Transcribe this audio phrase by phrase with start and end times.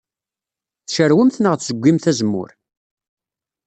[0.85, 2.49] Tcarwemt neɣ tzeggimt azemmur?